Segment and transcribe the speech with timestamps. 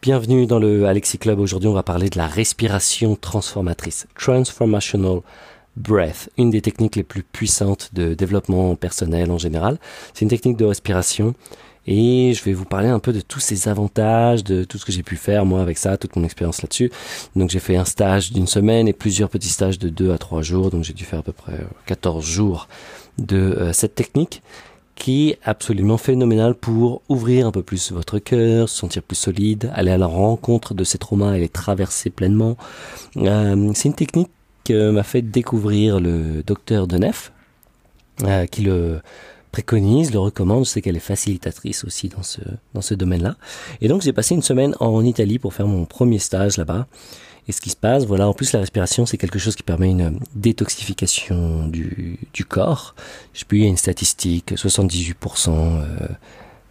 [0.00, 1.40] Bienvenue dans le Alexis Club.
[1.40, 5.22] Aujourd'hui, on va parler de la respiration transformatrice, transformational
[5.76, 9.76] breath, une des techniques les plus puissantes de développement personnel en général.
[10.14, 11.34] C'est une technique de respiration
[11.88, 14.92] et je vais vous parler un peu de tous ces avantages, de tout ce que
[14.92, 16.92] j'ai pu faire moi avec ça, toute mon expérience là-dessus.
[17.34, 20.42] Donc j'ai fait un stage d'une semaine et plusieurs petits stages de deux à trois
[20.42, 22.68] jours, donc j'ai dû faire à peu près 14 jours
[23.18, 24.42] de euh, cette technique
[24.98, 29.70] qui est absolument phénoménal pour ouvrir un peu plus votre cœur, se sentir plus solide,
[29.74, 32.56] aller à la rencontre de ces traumas et les traverser pleinement.
[33.16, 34.30] Euh, c'est une technique
[34.64, 37.32] que m'a fait découvrir le docteur Denef,
[38.24, 39.00] euh, qui le
[39.52, 40.64] préconise, le recommande.
[40.64, 42.40] Je sais qu'elle est facilitatrice aussi dans ce,
[42.74, 43.36] dans ce domaine-là.
[43.80, 46.88] Et donc j'ai passé une semaine en Italie pour faire mon premier stage là-bas.
[47.48, 49.90] Et ce qui se passe, voilà, en plus la respiration, c'est quelque chose qui permet
[49.90, 52.94] une détoxification du, corps.
[53.32, 56.08] Je sais plus, il y a une statistique, 78% euh,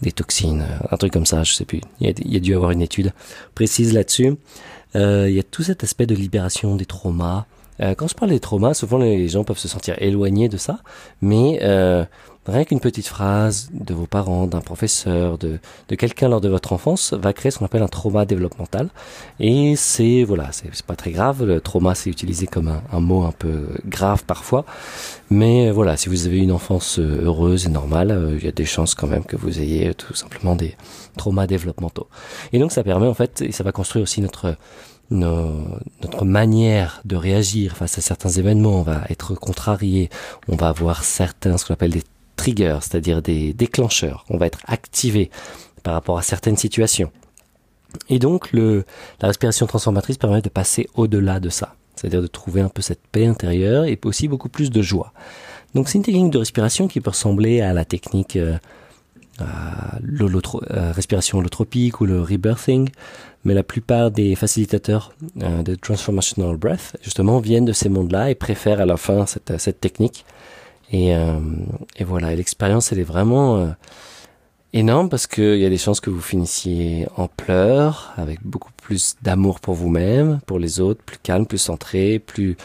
[0.00, 1.82] des toxines, un truc comme ça, je sais plus.
[2.00, 3.12] Il y a, il y dû avoir une étude
[3.54, 4.34] précise là-dessus.
[4.96, 7.44] Euh, il y a tout cet aspect de libération des traumas.
[7.80, 10.80] Euh, quand je parle des traumas, souvent les gens peuvent se sentir éloignés de ça,
[11.20, 11.60] mais
[12.46, 16.72] Rien qu'une petite phrase de vos parents, d'un professeur, de, de quelqu'un lors de votre
[16.72, 18.88] enfance va créer ce qu'on appelle un trauma développemental.
[19.38, 21.44] Et c'est voilà, c'est pas très grave.
[21.44, 24.64] Le trauma c'est utilisé comme un, un, mot un peu grave parfois,
[25.30, 28.64] mais voilà, si vous avez une enfance heureuse et normale, euh, il y a des
[28.64, 30.76] chances quand même que vous ayez tout simplement des
[31.16, 32.08] traumas développementaux.
[32.52, 34.56] Et donc ça permet en fait, et ça va construire aussi notre
[35.10, 40.08] notre manière de réagir face à certains événements, on va être contrarié,
[40.48, 42.02] on va avoir certains, ce qu'on appelle des
[42.80, 44.24] c'est-à-dire des déclencheurs.
[44.28, 45.30] On va être activé
[45.82, 47.10] par rapport à certaines situations.
[48.08, 48.82] Et donc, la
[49.20, 51.74] respiration transformatrice permet de passer au-delà de ça.
[51.94, 55.12] C'est-à-dire de trouver un peu cette paix intérieure et aussi beaucoup plus de joie.
[55.74, 58.56] Donc, c'est une technique de respiration qui peut ressembler à la technique euh,
[59.38, 62.90] à euh, respiration holotropique ou le rebirthing,
[63.44, 68.34] mais la plupart des facilitateurs euh, de transformational breath, justement, viennent de ces mondes-là et
[68.34, 70.24] préfèrent à la fin cette technique
[70.92, 71.40] et, euh,
[71.96, 73.70] et voilà, l'expérience, elle est vraiment euh,
[74.74, 79.16] énorme parce qu'il y a des chances que vous finissiez en pleurs, avec beaucoup plus
[79.22, 82.56] d'amour pour vous-même, pour les autres, plus calme, plus centré, plus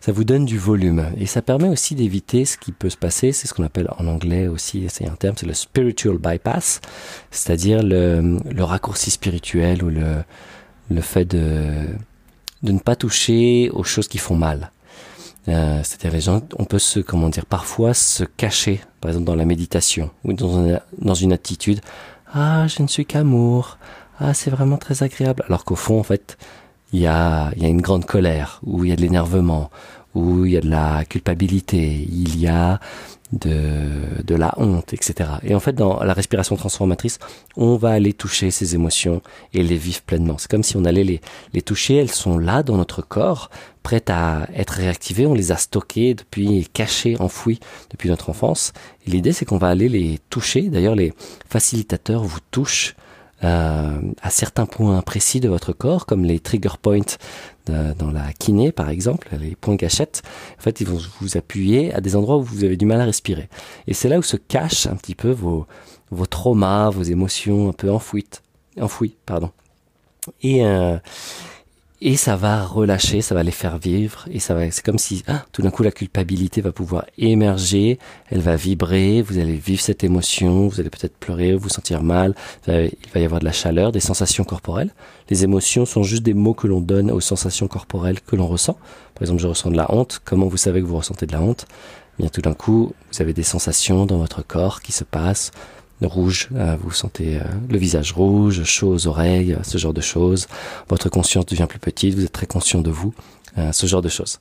[0.00, 1.06] ça vous donne du volume.
[1.18, 4.06] Et ça permet aussi d'éviter ce qui peut se passer, c'est ce qu'on appelle en
[4.06, 6.80] anglais aussi, c'est un terme, c'est le spiritual bypass,
[7.30, 10.22] c'est-à-dire le, le raccourci spirituel ou le,
[10.90, 11.86] le fait de,
[12.62, 14.70] de ne pas toucher aux choses qui font mal.
[15.48, 19.34] Euh, c'est-à-dire les gens, on peut se, comment dire, parfois se cacher, par exemple dans
[19.34, 21.80] la méditation ou dans, dans une attitude.
[22.32, 23.78] Ah, je ne suis qu'amour.
[24.20, 25.42] Ah, c'est vraiment très agréable.
[25.46, 26.38] Alors qu'au fond, en fait,
[26.92, 29.70] il y a, il y a une grande colère, ou il y a de l'énervement,
[30.14, 32.80] ou il y a de la culpabilité, il y a
[33.32, 35.30] de, de la honte, etc.
[35.42, 37.18] Et en fait, dans la respiration transformatrice,
[37.56, 39.22] on va aller toucher ces émotions
[39.54, 40.36] et les vivre pleinement.
[40.38, 41.20] C'est comme si on allait les,
[41.54, 43.50] les toucher, elles sont là dans notre corps,
[43.82, 48.72] prêtes à être réactivées, on les a stockées depuis, cachées, enfouies depuis notre enfance.
[49.06, 50.68] Et l'idée, c'est qu'on va aller les toucher.
[50.68, 51.12] D'ailleurs, les
[51.48, 52.94] facilitateurs vous touchent
[53.44, 57.00] euh, à certains points précis de votre corps, comme les trigger points
[57.66, 60.22] de, dans la kiné par exemple, les points gâchettes.
[60.58, 63.04] En fait, ils vont vous appuyer à des endroits où vous avez du mal à
[63.04, 63.48] respirer.
[63.86, 65.66] Et c'est là où se cachent un petit peu vos,
[66.10, 68.26] vos traumas, vos émotions un peu enfouies.
[68.80, 69.50] Enfouies, pardon.
[70.42, 70.98] Et, euh,
[72.04, 75.22] et ça va relâcher, ça va les faire vivre et ça va c'est comme si
[75.28, 79.80] ah, tout d'un coup la culpabilité va pouvoir émerger, elle va vibrer, vous allez vivre
[79.80, 82.34] cette émotion, vous allez peut-être pleurer, vous sentir mal,
[82.66, 84.90] il va y avoir de la chaleur, des sensations corporelles.
[85.30, 88.76] Les émotions sont juste des mots que l'on donne aux sensations corporelles que l'on ressent.
[89.14, 91.40] Par exemple, je ressens de la honte, comment vous savez que vous ressentez de la
[91.40, 91.66] honte?
[92.18, 95.52] Bien tout d'un coup, vous avez des sensations dans votre corps qui se passent,
[96.06, 100.46] rouge, euh, vous sentez euh, le visage rouge, chaud aux oreilles, ce genre de choses.
[100.88, 103.41] Votre conscience devient plus petite, vous êtes très conscient de vous, euh,
[103.72, 104.40] ce genre de choses.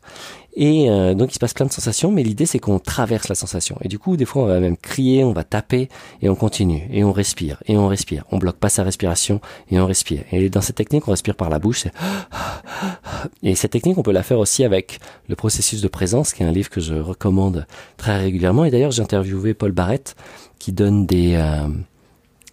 [0.56, 3.78] Et donc il se passe plein de sensations, mais l'idée c'est qu'on traverse la sensation.
[3.82, 5.90] Et du coup, des fois, on va même crier, on va taper,
[6.22, 8.26] et on continue, et on respire, et on respire.
[8.32, 10.24] On bloque pas sa respiration, et on respire.
[10.32, 11.86] Et dans cette technique, on respire par la bouche.
[13.44, 16.46] Et cette technique, on peut la faire aussi avec le processus de présence, qui est
[16.46, 17.66] un livre que je recommande
[17.98, 18.66] très régulièrement.
[18.66, 20.16] Et d'ailleurs, j'ai interviewé Paul Barrett,
[20.60, 21.68] qui donne des euh,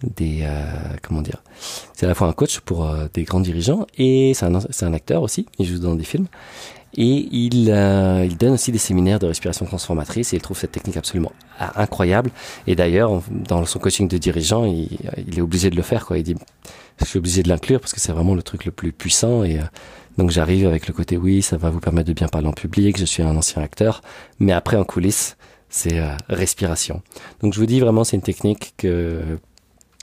[0.02, 0.64] des euh,
[1.02, 1.42] comment dire
[1.92, 4.86] c'est à la fois un coach pour euh, des grands dirigeants et c'est un c'est
[4.86, 5.46] un acteur aussi.
[5.58, 6.26] Il joue dans des films.
[6.96, 10.96] Et il il donne aussi des séminaires de respiration transformatrice et il trouve cette technique
[10.96, 11.32] absolument
[11.76, 12.30] incroyable.
[12.66, 14.88] Et d'ailleurs dans son coaching de dirigeant il,
[15.36, 16.16] est obligé de le faire quoi.
[16.16, 16.34] Il dit
[16.98, 19.60] je suis obligé de l'inclure parce que c'est vraiment le truc le plus puissant et
[20.16, 22.98] donc j'arrive avec le côté oui ça va vous permettre de bien parler en public
[22.98, 24.00] je suis un ancien acteur.
[24.38, 25.36] Mais après en coulisses
[25.68, 27.02] c'est euh, respiration.
[27.40, 29.38] Donc je vous dis vraiment, c'est une technique que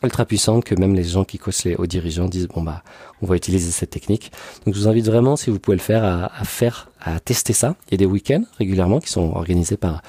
[0.04, 2.84] ultra puissante que même les gens qui coachent les hauts dirigeants disent bon bah
[3.22, 4.32] on va utiliser cette technique.
[4.66, 7.54] Donc je vous invite vraiment si vous pouvez le faire à, à faire à tester
[7.54, 7.76] ça.
[7.88, 10.02] Il y a des week-ends régulièrement qui sont organisés par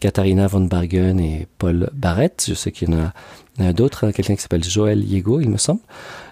[0.00, 2.44] Katharina von Bargen et Paul Barrett.
[2.46, 5.56] Je sais qu'il y en a d'autres, hein, quelqu'un qui s'appelle Joël Yego, il me
[5.56, 5.80] semble.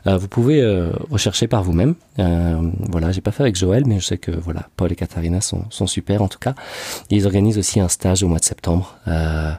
[0.06, 1.94] Euh, vous pouvez euh, rechercher par vous-même.
[2.18, 5.40] Euh, voilà, j'ai pas fait avec Joël, mais je sais que voilà, Paul et Katharina
[5.40, 6.54] sont, sont super en tout cas.
[7.10, 8.96] ils organisent aussi un stage au mois de septembre.
[9.08, 9.52] Euh,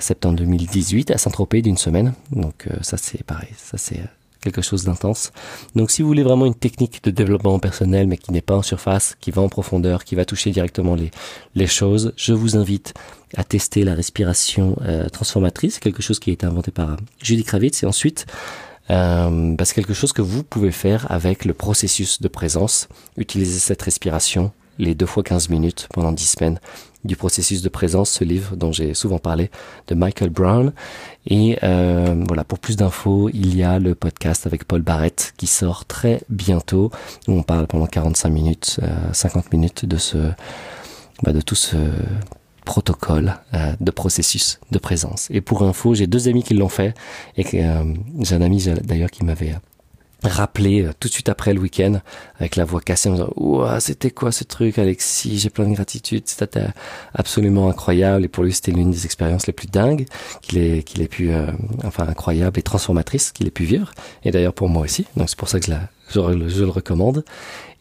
[0.00, 2.14] septembre 2018 à Saint-Tropez d'une semaine.
[2.30, 4.06] Donc euh, ça c'est pareil, ça c'est euh,
[4.40, 5.32] quelque chose d'intense.
[5.74, 8.62] Donc si vous voulez vraiment une technique de développement personnel mais qui n'est pas en
[8.62, 11.10] surface, qui va en profondeur, qui va toucher directement les,
[11.54, 12.94] les choses, je vous invite
[13.36, 17.82] à tester la respiration euh, transformatrice, quelque chose qui a été inventé par Judy Kravitz
[17.82, 18.26] et ensuite
[18.90, 22.88] euh, bah, c'est quelque chose que vous pouvez faire avec le processus de présence.
[23.16, 26.60] Utiliser cette respiration les deux fois 15 minutes pendant 10 semaines
[27.06, 29.50] du processus de présence, ce livre dont j'ai souvent parlé
[29.88, 30.72] de Michael Brown.
[31.26, 35.46] Et euh, voilà, pour plus d'infos, il y a le podcast avec Paul Barrett qui
[35.46, 36.90] sort très bientôt,
[37.28, 40.18] où on parle pendant 45 minutes, euh, 50 minutes de ce,
[41.22, 41.76] bah, de tout ce
[42.66, 45.28] protocole euh, de processus de présence.
[45.30, 46.92] Et pour info, j'ai deux amis qui l'ont fait
[47.38, 49.54] et euh, j'ai un ami d'ailleurs qui m'avait
[50.24, 52.00] rappelé euh, tout de suite après le week-end
[52.38, 55.38] avec la voix cassée en disant Ouah, c'était quoi ce truc Alexis?
[55.38, 56.66] J'ai plein de gratitude c'était
[57.14, 58.24] absolument incroyable.
[58.24, 60.06] Et pour lui c'était l'une des expériences les plus dingues
[60.42, 61.46] qu'il ait qu'il ait pu euh,
[61.84, 63.92] enfin incroyable et transformatrice qu'il ait pu vivre.
[64.24, 65.06] Et d'ailleurs pour moi aussi.
[65.16, 65.80] Donc c'est pour ça que je, la,
[66.10, 67.24] je, je le recommande.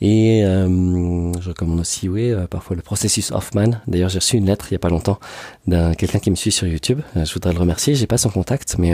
[0.02, 3.72] Et euh, je recommande aussi oui euh, parfois le processus Hoffman.
[3.88, 5.20] D'ailleurs j'ai reçu une lettre il y a pas longtemps
[5.68, 7.00] d'un quelqu'un qui me suit sur YouTube.
[7.16, 7.96] Euh, je voudrais le remercier.
[7.96, 8.94] J'ai pas son contact mais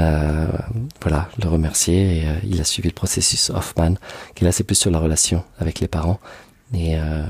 [0.00, 0.46] euh,
[1.02, 2.18] voilà, le remercier.
[2.18, 3.94] Et, euh, il a suivi le processus Hoffman,
[4.34, 6.20] qui là c'est plus sur la relation avec les parents.
[6.74, 7.24] Et, euh,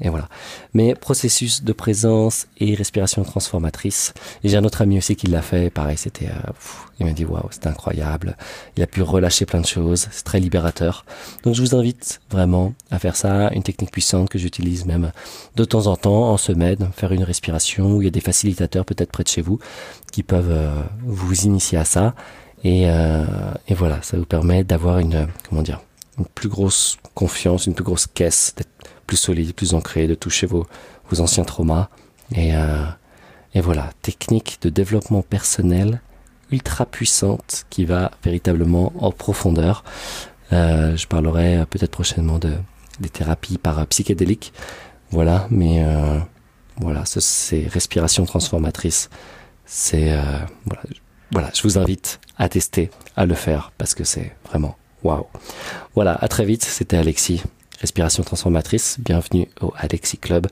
[0.00, 0.28] et voilà.
[0.72, 4.14] Mais processus de présence et respiration transformatrice.
[4.42, 5.70] Et j'ai un autre ami aussi qui l'a fait.
[5.70, 6.52] Pareil, c'était, euh,
[6.98, 8.36] il m'a dit waouh, c'était incroyable.
[8.76, 10.08] Il a pu relâcher plein de choses.
[10.10, 11.04] C'est très libérateur.
[11.42, 13.50] Donc je vous invite vraiment à faire ça.
[13.52, 15.12] Une technique puissante que j'utilise même
[15.56, 16.90] de temps en temps en semaine.
[16.94, 17.96] Faire une respiration.
[17.96, 19.58] Où il y a des facilitateurs peut-être près de chez vous
[20.12, 22.14] qui peuvent euh, vous initier à ça.
[22.64, 23.24] Et, euh,
[23.68, 25.80] et voilà, ça vous permet d'avoir une, comment dire,
[26.18, 28.68] une plus grosse confiance, une plus grosse caisse, d'être
[29.10, 30.66] plus solide, plus ancré, de toucher vos,
[31.18, 31.88] anciens traumas.
[32.36, 32.84] Et, euh,
[33.54, 36.00] et voilà, technique de développement personnel
[36.52, 39.82] ultra puissante qui va véritablement en profondeur.
[40.52, 42.52] Euh, je parlerai peut-être prochainement de
[43.00, 44.52] des thérapies par psychédéliques.
[45.10, 46.18] Voilà, mais euh,
[46.76, 49.10] voilà, c'est respiration transformatrice.
[49.94, 50.22] Euh,
[51.32, 55.26] voilà, je vous invite à tester, à le faire parce que c'est vraiment waouh.
[55.94, 56.62] Voilà, à très vite.
[56.62, 57.42] C'était Alexis,
[57.80, 58.98] respiration transformatrice.
[59.00, 60.46] Bienvenue au Alexis Club.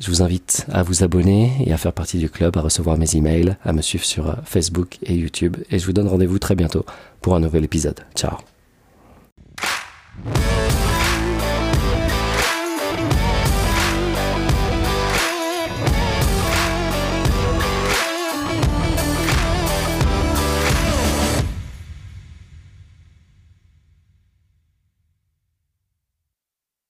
[0.00, 3.16] Je vous invite à vous abonner et à faire partie du club, à recevoir mes
[3.16, 5.56] emails, à me suivre sur Facebook et YouTube.
[5.70, 6.86] Et je vous donne rendez-vous très bientôt
[7.20, 8.00] pour un nouvel épisode.
[8.14, 8.49] Ciao